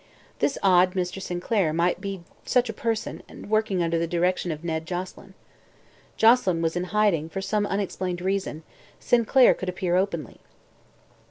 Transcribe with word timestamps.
This 0.39 0.57
odd 0.63 0.95
Mr. 0.95 1.21
Sinclair 1.21 1.71
might 1.73 2.01
be 2.01 2.23
such 2.43 2.69
a 2.69 2.73
person 2.73 3.21
and 3.29 3.51
working 3.51 3.83
under 3.83 3.99
the 3.99 4.07
direction 4.07 4.51
of 4.51 4.63
Ned 4.63 4.87
Joselyn. 4.87 5.35
Joselyn 6.17 6.63
was 6.63 6.75
in 6.75 6.85
hiding, 6.85 7.29
for 7.29 7.39
some 7.43 7.67
unexplained 7.67 8.19
reason; 8.21 8.63
Sinclair 8.99 9.53
could 9.53 9.69
appear 9.69 9.95
openly. 9.95 10.37